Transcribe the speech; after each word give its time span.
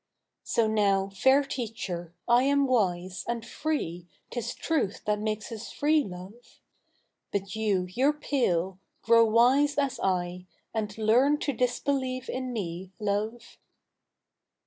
So 0.41 0.65
now, 0.67 1.09
fair 1.09 1.43
teacher, 1.43 2.11
I 2.27 2.41
am 2.45 2.65
wise. 2.65 3.23
And 3.27 3.45
free: 3.45 4.07
Uis 4.35 4.55
truth 4.55 5.05
that 5.05 5.19
makes 5.19 5.51
us 5.51 5.71
free, 5.71 6.03
loi'e. 6.03 6.43
But 7.31 7.55
you— 7.55 7.85
you'' 7.87 8.09
re 8.13 8.17
pale 8.19 8.79
I 8.81 9.05
grow 9.05 9.25
wise 9.25 9.77
as 9.77 9.99
/, 10.01 10.03
And 10.73 10.97
learn 10.97 11.37
to 11.41 11.53
disbelieve 11.53 12.29
in 12.31 12.51
me, 12.51 12.91
love. 12.99 13.59